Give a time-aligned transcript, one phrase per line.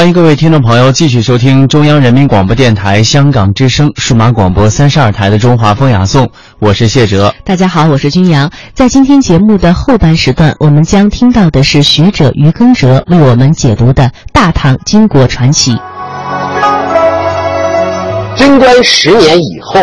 [0.00, 6.24] 欢迎各位听众朋友继续收听中央人民广播电台香港之声数码广播三十二台的《中华风雅颂》，
[6.58, 7.34] 我是谢哲。
[7.44, 8.50] 大家好，我是君阳。
[8.72, 15.74] 在今天节目的后半时段，我们将听到的是学者于耕哲为我们解读的《大唐金国传奇》。
[18.38, 19.82] 贞观十年以后，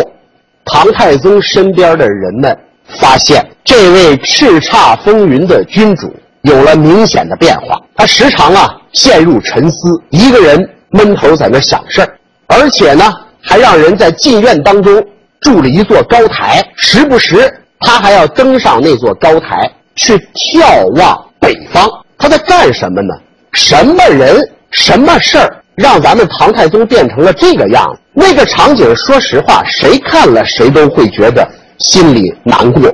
[0.66, 2.58] 唐太宗身边的人们
[3.00, 6.12] 发现，这位叱咤风云的君主
[6.42, 7.80] 有了明显的变化。
[7.96, 8.68] 他时常啊。
[8.98, 12.10] 陷入沉思，一个人闷头在那想事儿，
[12.48, 14.92] 而且呢，还让人在禁院当中
[15.40, 17.48] 筑了一座高台，时不时
[17.80, 21.88] 他还要登上那座高台去眺望北方。
[22.18, 23.14] 他在干什么呢？
[23.52, 24.36] 什么人、
[24.72, 28.00] 什么事儿，让咱们唐太宗变成了这个样子？
[28.14, 32.92] 那个场景，说实话，谁看了谁都会觉得心里难过，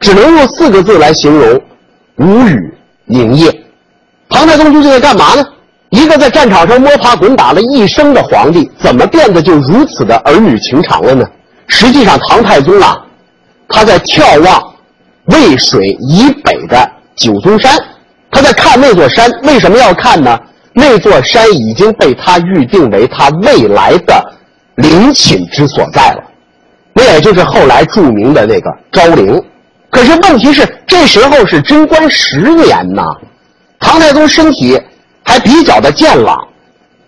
[0.00, 1.62] 只能用四个字来形容：
[2.16, 3.63] 无语凝噎。
[4.28, 5.44] 唐太宗究竟在干嘛呢？
[5.90, 11.24] 一个在战场上摸爬滚打了一生的皇帝，怎么变得就如此的儿女情长了呢？
[11.68, 12.98] 实际上，唐太宗啊，
[13.68, 14.74] 他在眺望
[15.26, 17.72] 渭水以北的九宗山，
[18.30, 19.30] 他在看那座山。
[19.44, 20.36] 为什么要看呢？
[20.72, 24.20] 那座山已经被他预定为他未来的
[24.74, 26.22] 陵寝之所在了，
[26.92, 29.40] 那也就是后来著名的那个昭陵。
[29.90, 33.04] 可是问题是，这时候是贞观十年呐。
[33.84, 34.80] 唐太宗身体
[35.22, 36.48] 还比较的健朗，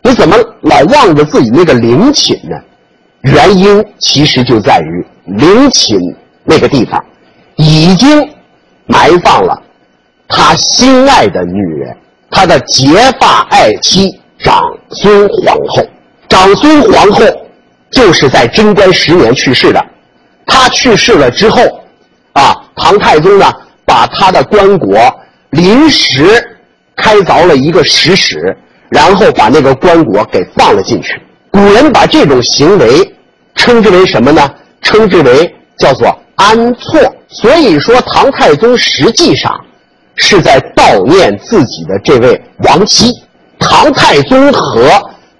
[0.03, 2.55] 你怎么老望着自己那个陵寝呢？
[3.23, 5.99] 原因其实就在于陵寝
[6.45, 7.03] 那个地方
[7.57, 8.31] 已经
[8.85, 9.61] 埋放了
[10.29, 11.97] 他心爱的女人，
[12.31, 12.87] 他的结
[13.19, 15.83] 发爱妻长孙皇后。
[16.29, 17.25] 长孙皇后
[17.91, 19.83] 就是在贞观十年去世的。
[20.45, 21.63] 她去世了之后，
[22.35, 23.51] 啊，唐太宗呢，
[23.87, 25.11] 把他的棺椁
[25.51, 26.53] 临时。
[26.97, 28.57] 开凿了一个石室，
[28.89, 31.21] 然后把那个棺椁给放了进去。
[31.51, 33.15] 古人把这种行为
[33.55, 34.51] 称之为什么呢？
[34.83, 37.01] 称之为叫做安错。
[37.29, 39.53] 所以说，唐太宗实际上
[40.15, 43.11] 是在悼念自己的这位亡妻。
[43.59, 44.89] 唐太宗和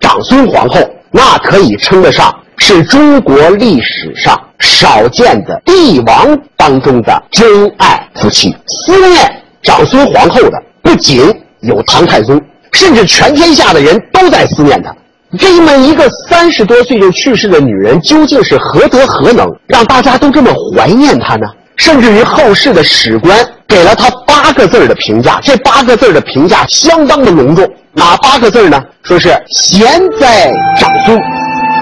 [0.01, 0.81] 长孙皇后，
[1.11, 8.57] 那可以称得上是中国历史上少见的帝王当中的真爱夫妻。
[8.67, 11.33] 思念长孙皇后的不仅。
[11.61, 12.41] 有唐太宗，
[12.73, 14.95] 甚至全天下的人都在思念他。
[15.39, 21.47] 这么一个三十多岁就去世的女人，究竟是何德何能，让大家都这么怀念她呢？
[21.75, 23.37] 甚至于后世的史官
[23.69, 27.69] 给了她八个字的评价，这八个字的评价相当的隆重。
[27.93, 28.83] 哪八个字呢？
[29.03, 31.21] 说是贤哉长孙，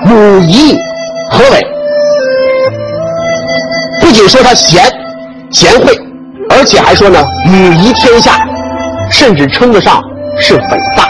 [0.05, 0.75] 母仪
[1.31, 1.61] 何伟。
[4.01, 4.83] 不仅说他贤，
[5.51, 5.97] 贤惠，
[6.51, 8.49] 而且还说呢，母仪天下。
[9.11, 10.03] 甚至称得上
[10.39, 11.09] 是伟大。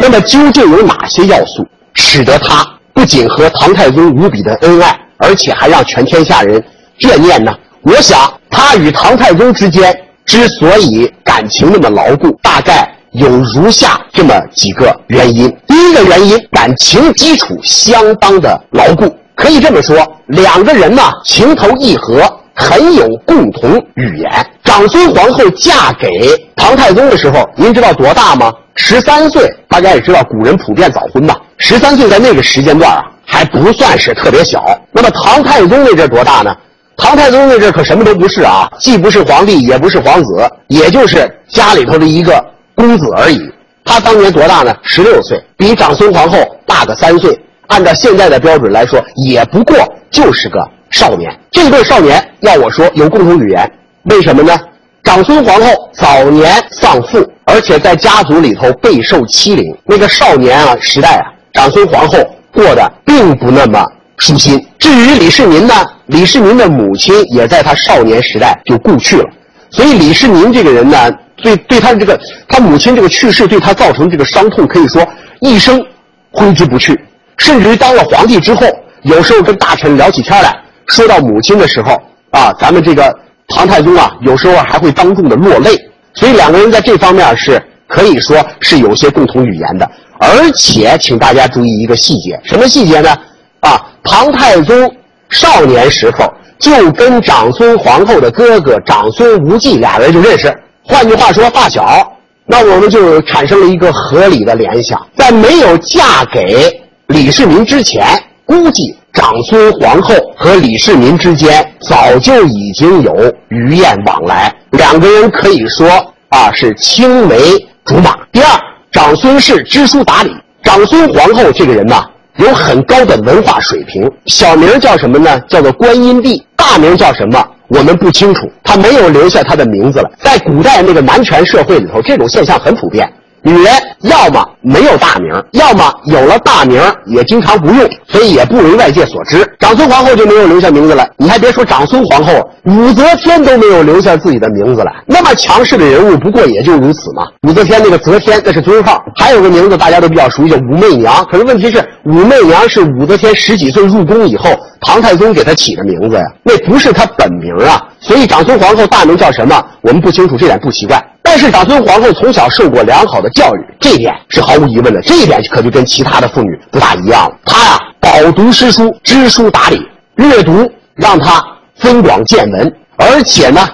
[0.00, 6.62] 那么究竟有哪些要素，使得他不仅和唐太宗无比的恩爱，而且还让全天下人
[6.98, 7.52] 眷念呢？
[7.82, 8.18] 我想，
[8.50, 15.54] 他与唐太宗之间之所以感情那么牢固，大概有如下这么几个原因。
[15.66, 19.96] 第一个原因，感情基础相当的牢固，可以这么说，
[20.26, 22.22] 两个人呢情投意合，
[22.54, 24.30] 很有共同语言。
[24.62, 26.08] 长孙皇后嫁给
[26.56, 28.52] 唐太宗的时候，您知道多大吗？
[28.74, 29.48] 十三岁。
[29.68, 31.36] 大家也知道，古人普遍早婚吧？
[31.58, 34.64] 十三岁在那个时间段啊，还不算是特别小。
[34.92, 36.54] 那么唐太宗那阵多大呢？
[36.96, 42.44] 唐太宗那阵可什么都不是啊，既不是皇帝，也不是皇子，也就是家里头的一个
[42.74, 43.40] 公子而已。
[43.84, 44.74] 他当年多大呢？
[44.82, 47.38] 十六岁，比长孙皇后大个三岁。
[47.66, 49.76] 按照现在的标准来说，也不过
[50.10, 50.60] 就是个
[50.94, 51.30] 少年。
[51.50, 53.70] 这对少年，要我说有共同语言。
[54.04, 54.56] 为什么呢？
[55.02, 59.76] 长孙皇后早年丧父，而且在家族里头备受欺凌。
[59.84, 62.18] 那个少年啊时代啊，长孙皇后
[62.52, 63.84] 过得并不那么
[64.18, 64.64] 舒心。
[64.78, 65.74] 至于李世民呢，
[66.06, 69.28] 李世民的母亲也在他少年时代就故去了。
[69.70, 71.10] 所以李世民这个人呢，
[71.42, 72.18] 对对他的这个
[72.48, 75.06] 他母亲这个去世对他造成这个伤痛，可以说
[75.40, 75.84] 一生
[76.30, 76.98] 挥之不去。
[77.36, 78.66] 甚至于当了皇帝之后，
[79.02, 80.56] 有时候跟大臣聊起天来，
[80.88, 82.00] 说到母亲的时候
[82.30, 83.18] 啊，咱们这个。
[83.46, 85.76] 唐太宗啊，有时候还会当众的落泪，
[86.14, 89.88] 所以两个人在这方面是可以说是有些共同语言的。
[90.18, 93.14] 而且，请大家注意一个细节，什么细节呢？
[93.60, 94.90] 啊，唐太宗
[95.28, 96.26] 少年时候
[96.58, 100.50] 就跟长孙皇后的哥哥长孙无忌俩人就认识，
[100.82, 102.10] 换句话说发小。
[102.46, 108.06] 那我们就产生了一个合理的联想，在没有嫁给李世民之前，
[108.46, 108.96] 估计。
[109.12, 115.88] 长孙皇后和李世民之间早就已经有鱼雁往来，两个人可以说
[116.30, 117.36] 啊是青梅
[117.84, 118.16] 竹马。
[118.32, 118.60] 第二，
[118.90, 120.34] 长孙氏知书达理。
[120.64, 122.04] 长孙皇后这个人呐，
[122.38, 125.38] 有很高的文化水平，小名叫什么呢？
[125.48, 127.46] 叫做观音帝，大名叫什么？
[127.68, 130.10] 我们不清楚，他没有留下他的名字了。
[130.18, 133.08] 在古代那个男权社会里头，这种现象很普遍。
[133.44, 133.66] 女人
[134.00, 139.46] 要么没有大名，要么有了大名也经常不用，所以也不为外界所知。
[139.58, 141.06] 长孙皇后就没有留下名字来。
[141.18, 142.32] 你还别说长孙皇后，
[142.64, 144.90] 武则天都没有留下自己的名字来。
[145.06, 147.24] 那么强势的人物，不过也就如此嘛。
[147.46, 151.22] 武则天那个则天那是尊号，还有个名字大家都比较熟悉，武媚娘。
[151.30, 154.48] 可是问题是，武媚娘是武则天十几岁入宫以后，
[154.80, 157.78] 唐太宗给她起的名字呀，那不是她本名啊。
[158.00, 160.98] 所以长孙皇后大名叫什么，我们不清楚，这点不奇怪。
[161.26, 165.00] 但是长孙皇后从小受过良好的教育，这一点是毫无疑问的。
[165.00, 167.34] 这一点可就跟其他的妇女不大一样了。
[167.46, 169.80] 她呀，饱读诗书，知书达理，
[170.16, 171.42] 阅读让她
[171.76, 173.66] 增广见闻，而且呢，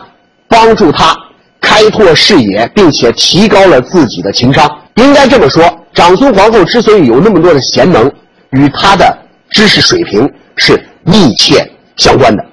[0.48, 1.14] 帮助她
[1.60, 4.70] 开拓视野，并且提高了自己的情商。
[4.94, 5.62] 应该这么说，
[5.92, 8.10] 长孙皇后之所以有那么多的贤能，
[8.52, 9.18] 与她的
[9.50, 10.26] 知识水平
[10.56, 12.44] 是密切相关的。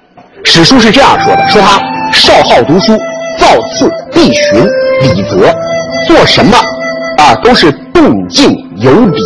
[0.44, 1.78] 史书是这样说的：说她
[2.12, 2.98] 少好读书，
[3.38, 4.66] 造次必循。
[5.00, 5.54] 礼则，
[6.06, 6.56] 做什么
[7.18, 9.20] 啊都是动静有礼。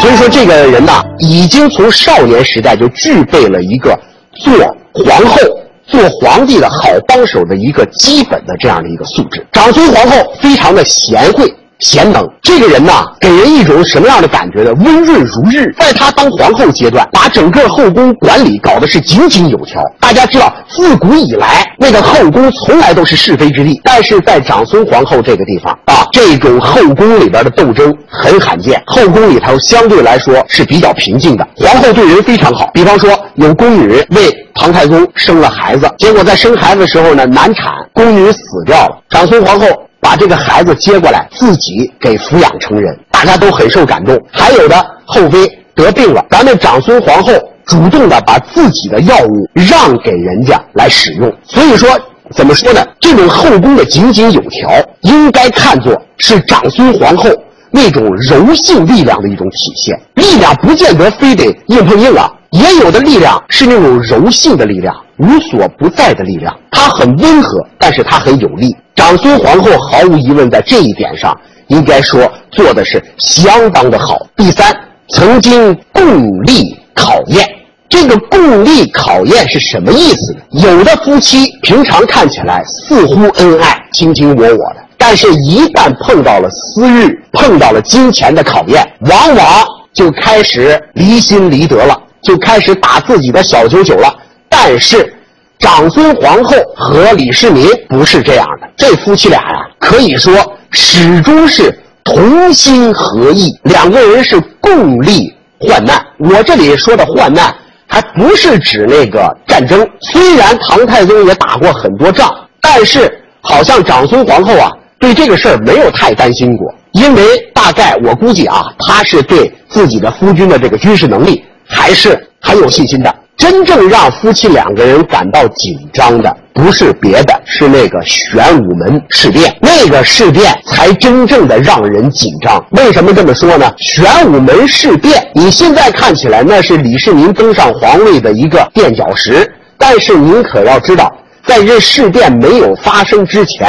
[0.00, 3.96] 所以说，这个人呐，已经从少年时代就具备了一个
[4.32, 4.52] 做
[4.92, 5.38] 皇后、
[5.86, 9.46] 做皇帝的好帮手的一个基本的这样的一个素质。
[9.52, 11.44] 长孙皇后非常的贤惠。
[11.80, 14.72] 贤能，这个人呐，给人一种什么样的感觉呢？
[14.84, 15.72] 温润如日。
[15.78, 19.82] 在他当皇后阶段，把整个后宫管理搞得是井井有条。
[19.98, 28.80] 大家知道，自古以来那个后宫从来都是是非之地，但是在长孙皇后这个地方啊，这种后宫里边的斗争很罕见。
[28.86, 32.70] 后宫里头相对来说是比较平静的，皇后对人非常好。
[32.72, 39.66] 比方说，有宫女为唐太宗生了孩子，结果在生孩子的时候呢，难产，宫女死掉了，长孙皇后。
[40.04, 44.14] 把这个孩子接过来，自己给抚养成人，大家都很受感动。
[44.30, 47.32] 还有的后妃得病了，咱们长孙皇后
[47.64, 51.32] 主动的把自己的药物让给人家来使用。
[51.42, 51.88] 所以说，
[52.32, 52.84] 怎么说呢？
[53.00, 54.70] 这种后宫的井井有条，
[55.00, 57.30] 应该看作是长孙皇后
[57.70, 59.98] 那种柔性力量的一种体现。
[60.16, 66.54] 力量不见得非得硬碰硬啊，也有的力量是那种柔性的力量，无所不在的力量。
[66.70, 68.76] 它很温和，但是它很有力。
[68.94, 71.36] 长孙皇后毫无疑问在这一点上，
[71.66, 74.24] 应该说做的是相当的好。
[74.36, 74.72] 第三，
[75.08, 77.44] 曾经共历考验，
[77.88, 80.40] 这个共历考验是什么意思呢？
[80.50, 94.14] 有的夫妻平常看起来似乎恩爱、卿卿我我的，但是一旦碰到了私欲、碰到了金钱的考验，往往就开始离心离德了，就开始打自己的小九九了。
[94.48, 95.13] 但是。
[95.58, 100.34] 长孙皇后和李世民不是这样的，这夫妻俩呀，可以说
[100.70, 106.04] 始终是同心合意，两个人是共历患难。
[106.18, 107.54] 我这里说的患难，
[107.86, 109.88] 还不是指那个战争。
[110.00, 112.30] 虽然唐太宗也打过很多仗，
[112.60, 113.10] 但是
[113.40, 117.22] 好像长孙皇后啊，对这个事儿没有太担心过，因为
[117.54, 123.14] 大概我估计啊，她是对自己的夫君的这个军事能力还是很有信心的。
[123.36, 129.54] 真正让夫妻两个人感到紧张的，不是别的，是那个玄武门事变。
[129.60, 132.64] 那个事变才真正的让人紧张。
[132.70, 133.70] 为什么这么说呢？
[133.78, 141.12] 玄武门事变，你现在看起来那是李世民登上皇位的一个垫脚石，但是您可要知道，
[141.44, 143.68] 在这事变没有发生之前，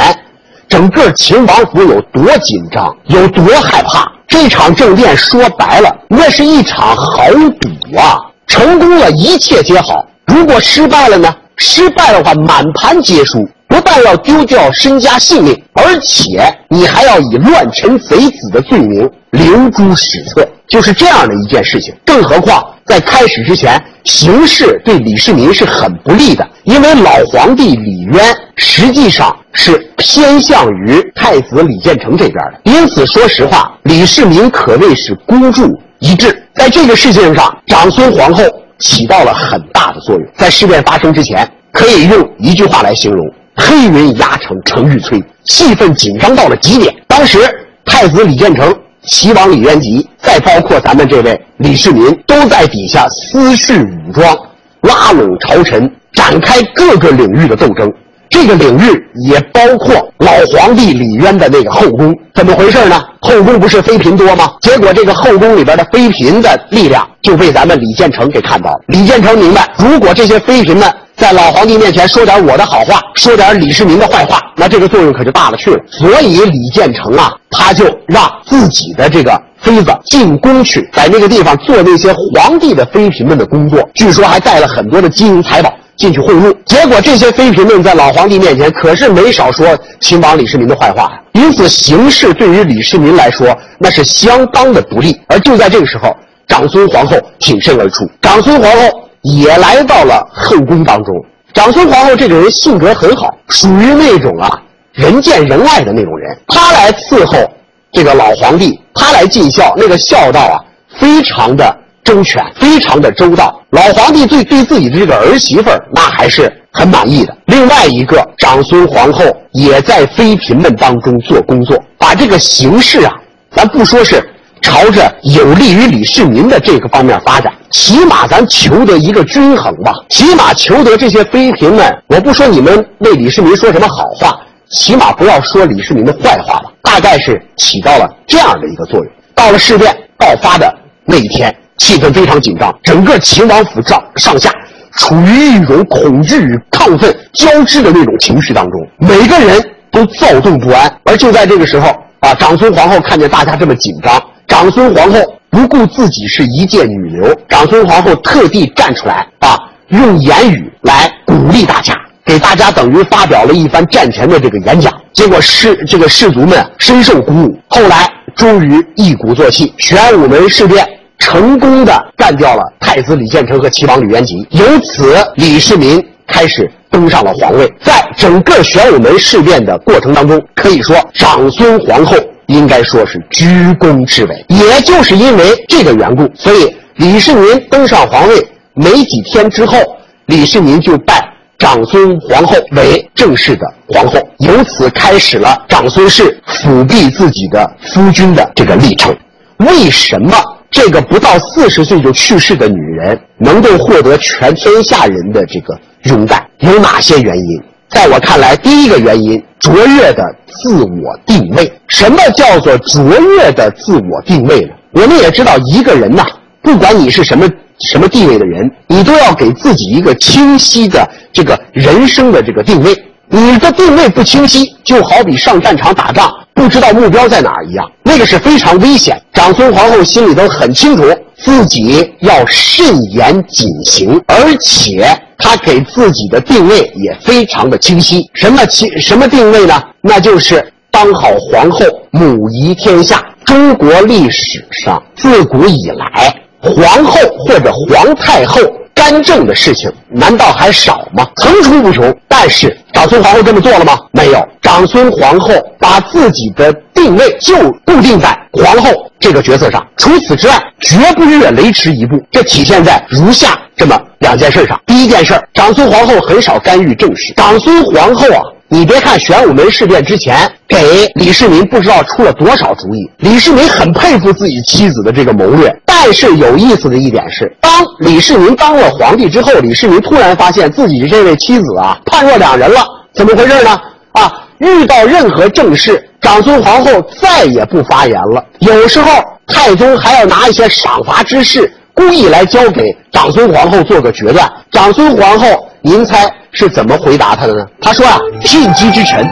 [0.68, 4.10] 整个秦王府有多紧张，有多害怕。
[4.28, 8.18] 这场政变说白了，那是一场豪赌啊！
[8.46, 11.34] 成功了一切皆好，如果失败了呢？
[11.58, 21.94] 失败的话，满盘皆输，不但要丢掉身家性命，而且你还要以乱臣贼子的罪名流诸史册，就是这样的一件事情。
[22.04, 28.22] 更何况在开始之前，形势对李世民是很不利的，因为老皇帝李渊
[28.56, 35.66] 实际上是偏向于太子李建成这边的，因此说实话，李世民可谓是孤注
[35.98, 36.42] 一致。
[36.54, 38.42] 在这个事情上，长孙皇后
[38.78, 40.26] 起到了很大的作用。
[40.36, 43.24] 在事变发生之前，可以用一句话来形容：
[43.54, 46.94] 黑云压城城欲摧，气氛紧张到了极点。
[47.06, 47.38] 当时
[47.84, 54.36] 太子李建成、齐王李元吉，再包括咱们这位李世民，都在底下私事武装，
[54.80, 57.92] 拉拢朝臣，展开各个领域的斗争。
[58.28, 63.00] 这个领域也包括老皇帝李渊的那个后宫，怎么回事呢？
[63.20, 64.52] 后宫不是妃嫔多吗？
[64.62, 68.80] 结果这个后宫里边的妃嫔的力量就被咱们李建成给看到了。
[68.88, 75.82] 李建成明白，如果这些妃嫔们在老皇帝面前说点我的好话，说点李世民的坏话，那这个作用可就大了去了。
[75.90, 85.72] 所以李建成啊，他就让自己的这个妃子进宫去，在那个地方做那些皇帝的妃嫔们的工作，据说还带了很多的金银财宝。
[85.96, 89.66] 进去贿赂，结果这些妃嫔们在老皇帝面前可是没少说
[90.00, 91.10] 秦王李世民的坏话。
[91.32, 95.18] 因此，形势对于李世民来说那是相当的不利。
[95.26, 96.14] 而就在这个时候，
[96.46, 101.14] 长孙皇后挺身而出，长孙皇后也来到了后宫当中。
[101.54, 104.50] 长孙皇后这个人性格很好，属于那种啊
[104.92, 106.38] 人见人爱的那种人。
[106.48, 107.50] 她来伺候
[107.92, 110.60] 这个老皇帝，她来尽孝，那个孝道啊，
[110.98, 111.74] 非常的。
[112.06, 113.60] 周全，非常的周到。
[113.70, 117.36] 老皇帝对对自己的这个儿媳妇儿，那还是很满意的。
[117.46, 123.12] 另外一个，长孙皇后也在妃嫔们当中做工作，把这个形势啊，
[123.50, 124.24] 咱不说是
[124.62, 129.92] 朝着有利于李世民的这个方面发展，起码咱求得一个均衡吧。
[130.08, 134.38] 起码求得这些妃嫔们，我不说你们为李世民说什么好话，
[134.70, 136.70] 起码不要说李世民的坏话吧。
[136.82, 139.12] 大概是起到了这样的一个作用。
[139.34, 140.72] 到了事变爆发的
[141.04, 141.54] 那一天。
[141.78, 144.50] 气氛非常紧张，整个秦王府上上下
[144.92, 150.90] 处于一种恐惧与亢奋交织的那种情绪当中，每个人都躁动不安。
[151.04, 151.88] 而就在这个时候，
[152.20, 164.92] 啊，长孙皇后看见大家这么紧张，长孙皇后不顾自己是一介女流，长孙皇后特地站出来，啊，用言语来鼓励大家，给大家等于发表了一番战前的这个演讲。
[165.12, 170.86] 结果士这个士卒们深受鼓舞，后来终于一鼓作气，玄武门事变。
[171.18, 177.72] 成功的干掉了太子李建成和齐王李元吉，由此李世民开始登上了皇位。
[177.82, 184.44] 在整个玄武门事变的过程当中，可以说长孙皇后应该说是居功至伟。
[184.48, 189.78] 也就是因为这个缘故，所以李世民登上皇位没几天之后，
[190.26, 191.22] 李世民就拜
[191.58, 199.16] 长孙皇后为正式的皇后，由此开始了长孙氏辅弼自己的夫君的这个历程。
[199.58, 200.36] 为什么？
[200.70, 207.62] 这个不到四十岁就去世的女人，能够获得全天下人的这个拥戴，有哪些原因？
[207.88, 211.72] 在我看来，第一个原因，卓越的自我定位。
[211.86, 213.02] 什么叫做卓
[213.36, 214.70] 越的自我定位呢？
[214.92, 216.24] 我们也知道，一个人呐，
[216.62, 217.48] 不管你是什么
[217.92, 222.92] 什么地位的人，你都要给自己一个清晰的这个人生的这个定位。
[223.28, 226.32] 你的定位不清晰，就好比上战场打仗。
[226.54, 229.20] 不知道目标在哪一样，那个是非常危险。
[229.34, 231.04] 长孙皇后心里头很清楚，
[231.36, 235.06] 自己要慎言谨行，而且
[235.36, 238.22] 她给自己的定位也非常的清晰。
[238.32, 239.82] 什么清什么定位呢？
[240.00, 241.80] 那就是当好皇后，
[242.10, 243.22] 母仪天下。
[243.44, 248.60] 中国历史上自古以来，皇后或者皇太后。
[248.96, 251.24] 干政的事情难道还少吗？
[251.36, 252.12] 层出不穷。
[252.26, 253.96] 但是长孙皇后这么做了吗？
[254.10, 254.48] 没有。
[254.62, 262.20] 长孙皇后把自己的定位就固定在皇后这个角色上，除此之外绝不越雷池一步。
[262.32, 264.80] 这体现在如下这么两件事上。
[264.86, 267.34] 第一件事，长孙皇后很少干预政事。
[267.36, 268.40] 长孙皇后啊。
[268.68, 275.72] 你别看玄武门事变之前给李世民不知道出了多少主意，李世民很佩服自己妻子的这个谋略。
[275.84, 277.70] 但是有意思的一点是，当
[278.00, 283.80] 李世民当了皇帝之后，李世民突然发现自己这位妻子啊判若两人了，怎么回事呢？
[284.12, 288.44] 啊，遇到任何政事，长孙皇后再也不发言了。
[288.58, 289.10] 有时候
[289.46, 294.46] 太宗还要拿一些赏罚之事，故意来交给长孙皇后做个决断。
[294.70, 296.30] 长孙皇后，您猜？
[296.52, 297.66] 是怎么回答他的呢？
[297.80, 299.26] 他说啊，聘姬之臣，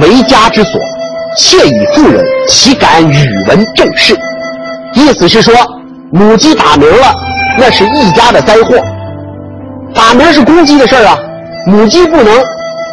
[0.00, 0.80] 为家之所，
[1.36, 4.16] 妾以妇人，岂敢与闻政事？
[4.94, 5.54] 意思是说，
[6.12, 7.12] 母鸡打鸣了，
[7.58, 8.76] 那是一家的灾祸。
[9.94, 11.18] 打鸣是公鸡的事儿啊，
[11.66, 12.44] 母鸡不能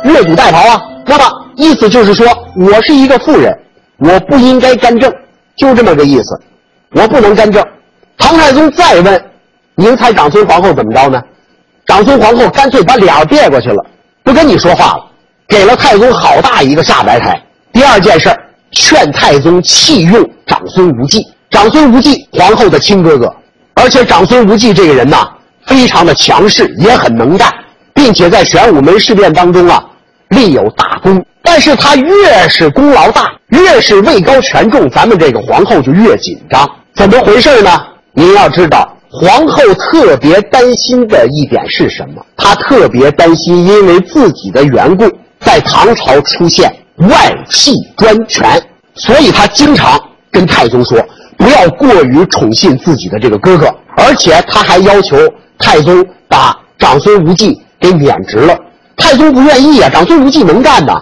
[0.03, 0.81] 越俎代庖啊。
[1.05, 1.23] 那么
[1.55, 3.55] 意思就是说，我是一个妇人，
[3.97, 5.11] 我不应该干政，
[5.55, 6.39] 就这么个意思，
[6.95, 7.63] 我不能干政。
[8.21, 9.21] 唐太宗再问，
[9.75, 11.19] 您猜长孙皇后怎么着呢？
[11.87, 13.83] 长孙皇后干脆把脸别过去了，
[14.23, 15.05] 不跟你说话了，
[15.47, 17.41] 给了太宗好大一个下白台。
[17.73, 18.29] 第二件事，
[18.71, 21.25] 劝太宗弃用长孙无忌。
[21.49, 23.35] 长孙无忌，皇后的亲哥哥，
[23.73, 25.27] 而且长孙无忌这个人呐，
[25.65, 27.51] 非常的强势，也很能干，
[27.93, 29.83] 并且在玄武门事变当中啊，
[30.29, 31.25] 立有大功。
[31.41, 36.69] 但是他越是功劳大，越是位高权重，咱们这个皇后就越紧张。
[36.93, 37.81] 怎么回事呢？
[38.13, 38.97] 您要知道。
[39.13, 42.25] 皇后特别担心的一点是什么？
[42.37, 45.03] 她特别担心，因为自己的缘故，
[45.41, 46.73] 在唐朝出现
[47.09, 48.49] 外戚专权，
[48.95, 49.99] 所以她经常
[50.31, 50.97] 跟太宗说，
[51.37, 55.17] 不要过于宠信自己的这个哥哥，而且她还要求
[55.59, 58.57] 太宗把长孙无忌给免职了。
[58.95, 60.97] 太宗不愿意啊，长孙无忌能干呐，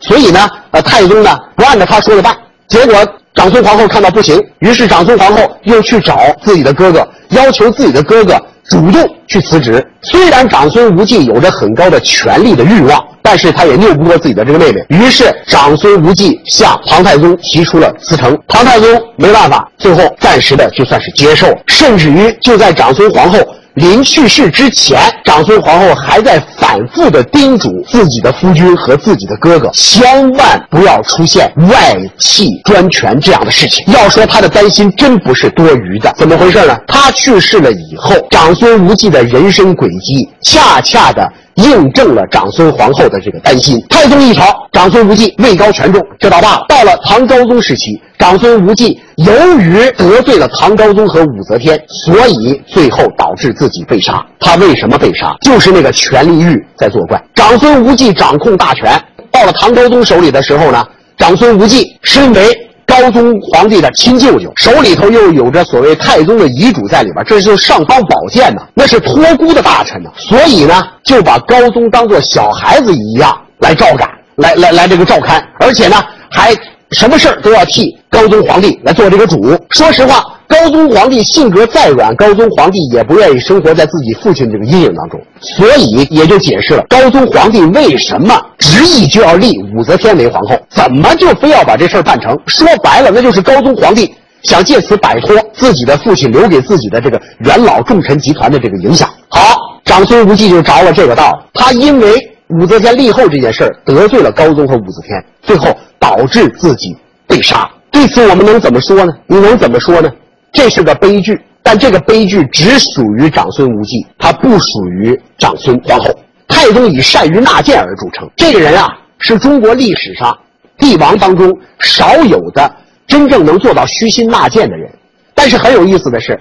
[0.00, 2.36] 所以呢，呃，太宗呢不按照他说的办。
[2.68, 2.94] 结果
[3.34, 9.84] 长孙皇后看到不行，于是长孙皇后又去找自己的哥哥，要求自己的哥哥主动去辞职。
[10.02, 14.80] 虽然长孙无忌有着很高的权力的欲望，但是他也拗不过自己的这个妹妹。
[14.88, 18.38] 于是长孙无忌向唐太宗提出了辞呈。
[18.46, 23.38] 唐太宗没办法，最后暂时的就算是接受，甚至于就在长孙皇后。
[23.74, 33.84] 临去世之前，长孙皇后还在反复的叮嘱自己的夫君和自己的哥哥，千万不要出现外戚专权这样的事情。
[33.92, 36.76] 要说她的担心真不是多余的，怎么回事呢？
[36.86, 41.28] 他去世了以后，长孙无忌的人生轨迹恰恰的。
[41.56, 43.78] 印证了长孙皇后的这个担心。
[43.88, 46.66] 太宗一朝，长孙无忌位高权重，这倒罢了。
[46.68, 54.24] 到了唐高宗时期，长孙无忌由于得罪了唐高宗和武则天，所以最后导致自己被杀。
[54.40, 55.34] 他为什么被杀？
[55.42, 57.22] 就是那个权力欲在作怪。
[57.34, 60.84] 长孙无忌掌控大权，到了唐高宗手里的时候呢，
[61.18, 62.63] 长孙无忌身为。
[62.94, 75.96] 高宗皇帝的亲舅舅手里头又有着所谓太宗的遗嘱在里边，这就是尚方宝剑呐，那是托孤的大臣呐，所以呢就把高宗当做小孩子一样来照赶，来来来这个照看，而且呢
[76.30, 76.54] 还。
[76.90, 79.58] 什么事儿都要替高宗皇帝来做这个主。
[79.70, 92.38] 说实话，高宗皇帝性格再软，高宗皇帝也不愿意生活在自己父亲这个阴影当中，所以也就解释了高宗皇帝为什么执意就要立武则天为皇后，怎么就非要把这事儿办成？
[92.46, 99.08] 说白了，那就是高宗皇帝想借此摆脱自己的父亲留给自己的这个元老重臣集团的这个影响。
[99.28, 102.14] 好，长孙无忌就着了这个道，他因为
[102.48, 105.74] 武则天立后这件事儿得罪了高宗和武则天，最后。
[106.00, 106.94] 导致自己
[107.26, 109.12] 被杀，对此我们能怎么说呢？
[109.26, 110.12] 你能怎么说呢？
[110.54, 116.08] 这是个悲剧，但这个悲剧只属于长孙无忌，他不属于长孙皇后。
[116.46, 120.38] 太宗以善于纳谏而著称，这个人啊，是中国历史上
[120.78, 122.70] 帝王当中少有的
[123.06, 124.88] 真正能做到虚心纳谏的人。
[125.34, 126.38] 但是很有意思的是，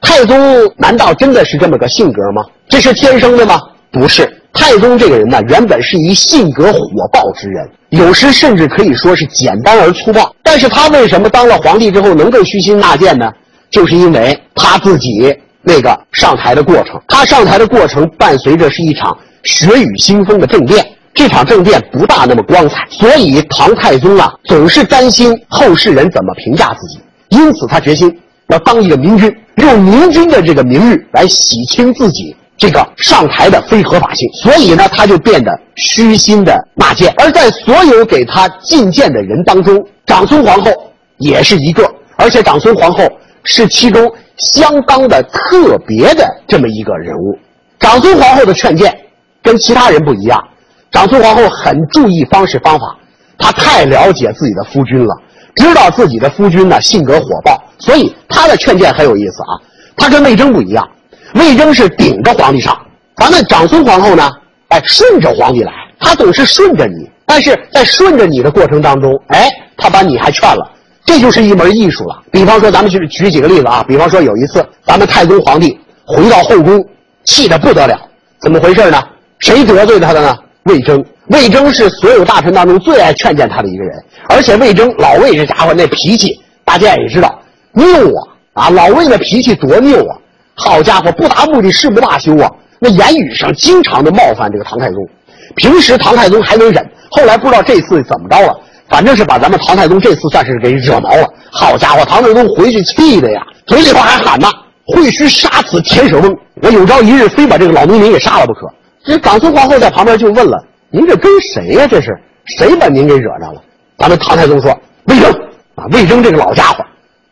[0.00, 0.38] 太宗
[0.76, 2.44] 难道真的是这么个性格吗？
[2.68, 3.60] 这是天生的吗？
[3.90, 4.32] 不是。
[4.52, 6.80] 太宗这个人呢，原本是一性格火
[7.12, 10.34] 爆之人，有时甚至可以说是简单而粗暴。
[10.42, 13.30] 但是他为什么当了皇帝之后能够虚心纳谏呢？
[13.70, 17.00] 就是因为他自己那个上台的过程。
[17.08, 28.14] 他上台的过程伴随着是一场血雨腥风的政变，这场政变不大那么光彩，所以唐太宗啊总是担心后世人怎么评价自己，因此他决心
[28.48, 32.36] 要当一个明君，用明君的这个名誉来洗清自己。
[32.58, 37.12] 这个上台的非合法性，所以呢，他就变得虚心的纳谏。
[37.18, 40.72] 而在所有给他进谏的人当中，长孙皇后
[41.18, 43.06] 也是一个，而且长孙皇后
[43.46, 47.38] 是其中相当的特别的这么一个人物。
[47.78, 48.94] 长孙皇后的劝谏
[49.42, 50.42] 跟其他人不一样，
[50.90, 52.96] 长孙皇后很注意方式方法，
[53.38, 55.14] 她太了解自己的夫君了，
[55.56, 59.52] 知道自己的夫君呢性格火爆，所以她的劝谏很有意思啊。
[59.96, 60.86] 她跟魏征不一样。
[61.34, 62.76] 魏征是顶着皇帝上，
[63.16, 64.30] 咱们长孙皇后呢，
[64.68, 70.70] 哎，顺着皇帝来，她总是顺着你，但是在顺着你的过程当中，哎，她把你还劝了，
[71.06, 72.20] 这就是一门艺术了。
[72.30, 76.84] 比方说，咱们举举几个例子啊，比方说有一次，咱们太宗皇帝回到后宫，
[77.24, 77.98] 气得不得了，
[78.40, 79.02] 怎么回事呢？
[79.38, 80.36] 谁得罪他的呢？
[80.64, 81.02] 魏征。
[81.28, 87.40] 魏征是所有大臣当中最爱劝谏他的一个人，而且魏征老魏这家伙那脾气，大家也知道，
[87.72, 90.18] 拗啊啊，老魏那脾气多拗啊。
[90.54, 92.50] 好家伙，不达目的誓不罢休啊！
[92.78, 95.06] 那言语上经常的冒犯这个唐太宗，
[95.54, 98.58] 平时唐太宗还能忍，后来不知道这次怎么着了，
[98.96, 101.28] 反正是把咱们唐太宗这次算是给惹毛了。
[101.52, 104.48] 好家伙，唐太宗回去气的呀，嘴里头还喊呢
[104.88, 108.60] ：“会须杀死田舍翁，我有朝一日非把这个老农民给杀了不可。”
[109.04, 111.86] 这长孙皇后在旁边就问了：“您这跟谁呀？
[111.86, 113.60] 这是谁把您给惹着了？”
[113.98, 114.74] 咱们唐太宗说
[115.08, 115.30] ：“魏征
[115.74, 116.82] 啊，魏征这个老家伙，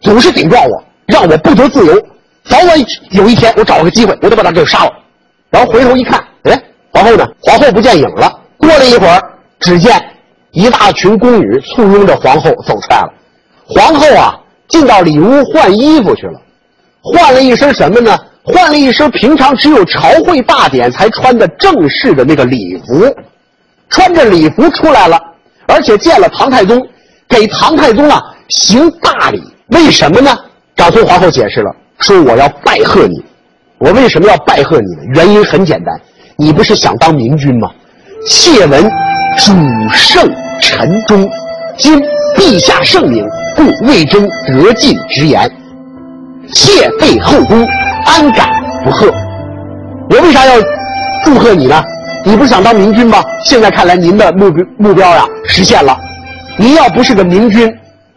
[0.02, 1.98] 总是顶撞我，让我不得自由。”
[2.44, 2.78] 早晚
[3.12, 4.90] 有一天，我找个机会，我得把他给杀了。
[5.48, 7.26] 然后回头一看，哎，皇后呢？
[7.40, 8.30] 皇后不见影了。
[8.58, 9.18] 过了一会儿，
[9.60, 9.98] 只见
[10.54, 13.12] 一大群宫女簇拥着皇后走出来了。
[13.66, 14.38] 皇后啊，
[14.68, 16.40] 进到里屋换衣服去了，
[17.02, 18.16] 换了一身什么呢？
[18.42, 23.12] 换了一身平常只有朝会大典才穿的正式的那个礼服，
[23.88, 25.18] 穿着礼服出来了，
[25.66, 26.80] 而且见了唐太宗，
[27.26, 29.42] 给唐太宗啊行大礼。
[29.68, 30.36] 为什么呢？
[30.76, 31.74] 长孙皇后解释了。
[32.00, 33.24] 说我要拜贺你，
[33.78, 35.02] 我为什么要拜贺你呢？
[35.14, 35.98] 原因很简单，
[36.36, 37.70] 你不是想当明君吗？
[38.28, 38.90] 妾闻
[39.36, 39.52] 主
[39.92, 41.28] 圣臣忠，
[41.76, 42.00] 今
[42.36, 45.50] 陛下圣明，故魏征得进直言，
[46.52, 47.66] 妾备后宫，
[48.06, 48.48] 安敢
[48.84, 49.12] 不贺？
[50.10, 50.54] 我为啥要
[51.24, 51.82] 祝贺你呢？
[52.24, 53.22] 你不是想当明君吗？
[53.44, 55.98] 现在看来您的目标目标呀实现了。
[56.56, 57.70] 您要不是个明君，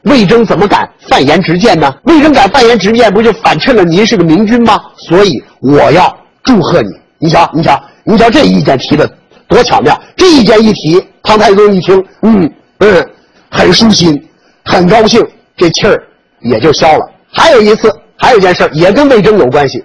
[0.03, 1.91] 魏征怎么敢犯言直谏呢？
[2.03, 4.79] 魏征敢犯言直谏，不就反衬了您是个明君吗？
[5.09, 6.89] 所以我要祝贺你。
[7.19, 9.09] 你瞧，你瞧，你瞧这意见提的
[9.47, 9.99] 多巧妙！
[10.15, 13.09] 这一件一提，唐太宗一听，嗯嗯，
[13.49, 14.21] 很舒心，
[14.65, 16.03] 很高兴，这气儿
[16.41, 17.09] 也就消了。
[17.31, 19.83] 还有一次，还有一件事也跟魏征有关系，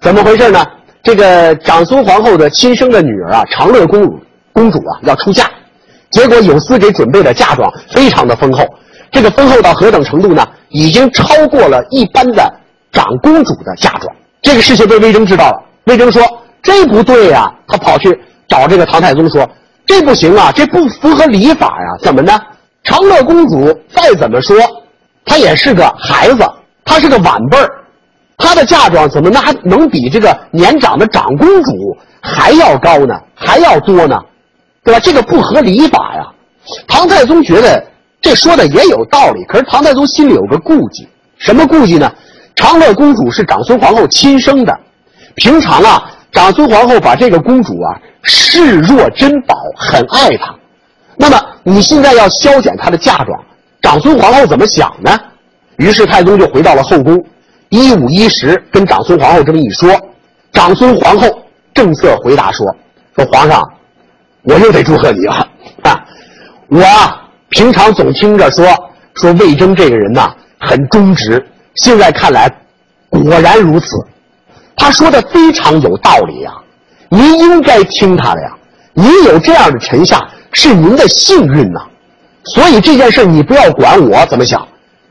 [0.00, 0.64] 怎么回事呢？
[1.02, 4.20] 这个长孙皇后的亲生的女儿啊，长乐公主
[4.52, 5.50] 公主啊要出嫁，
[6.10, 8.64] 结果有司给准备的嫁妆非常的丰厚，
[9.10, 10.46] 这个丰厚到何等程度呢？
[10.70, 12.52] 已经超过了一般的
[12.90, 14.16] 长公主的嫁妆。
[14.42, 16.22] 这个事情被魏征知道了，魏征说
[16.62, 19.48] 这不对呀，他跑去找这个唐太宗说
[19.86, 22.40] 这不行啊，这不符合礼法呀，怎么呢？
[22.82, 24.56] 长乐公主再怎么说，
[25.24, 26.44] 她也是个孩子，
[26.84, 27.70] 她是个晚辈儿。
[28.36, 31.72] 她的嫁妆怎么那还能比这个年长的长公主
[32.20, 33.14] 还要高呢？
[33.34, 34.18] 还要多呢？
[34.82, 35.00] 对吧？
[35.00, 36.26] 这个不合礼法呀。
[36.86, 37.82] 唐太宗觉得
[38.20, 42.10] 这说的也有道理，可是唐太宗心里有个顾忌，什么顾忌呢？
[42.56, 44.78] 长乐公主是长孙皇后亲生的，
[45.36, 50.54] 平常啊，长孙皇后把这个公主啊视若珍宝，很爱她。
[51.16, 53.40] 那么你现在要削减她的嫁妆，
[53.80, 55.16] 长孙皇后怎么想呢？
[55.76, 57.24] 于是太宗就回到了后宫。
[57.70, 59.90] 一五一十跟长孙皇后这么一说，
[60.52, 61.28] 长孙皇后
[61.72, 62.66] 正色回答说
[63.16, 63.62] ：“说皇上，
[64.42, 65.48] 我又得祝贺你了
[65.82, 66.04] 啊！
[66.68, 68.66] 我啊平常总听着说
[69.14, 71.44] 说魏征这个人呐很忠直，
[71.76, 72.48] 现在看来
[73.08, 73.86] 果然如此。
[74.76, 76.52] 他说的非常有道理呀，
[77.08, 78.50] 您应该听他的呀。
[78.92, 81.80] 您有这样的臣下是您的幸运呐，
[82.44, 84.66] 所以这件事你不要管我怎么想，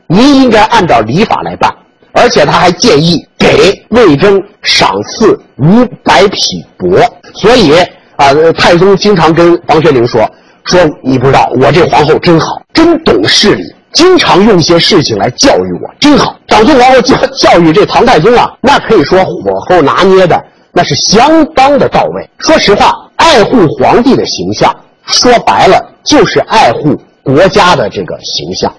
[0.06, 1.70] 您应该按照礼法来办。”
[2.16, 6.38] 而且他还建议给魏征赏赐五百匹
[6.78, 7.72] 帛，所以
[8.14, 10.24] 啊，太宗经常跟房玄龄说
[10.64, 16.36] 说，你不知道我这皇后真好，真懂事理，经常用一些事情来教育我，真好。
[16.48, 19.32] 长孙皇后教教育这唐太宗啊，那可以说火
[19.68, 20.38] 候拿捏的
[20.72, 22.28] 那是相当的到位。
[22.38, 24.74] 说实话，爱护皇帝的形象，
[25.06, 28.72] 说白了就是爱护国家的这个形象。